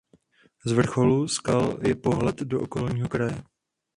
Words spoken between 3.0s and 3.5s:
kraje.